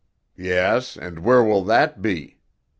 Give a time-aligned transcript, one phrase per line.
[0.39, 2.39] "Yes, and where will that be?"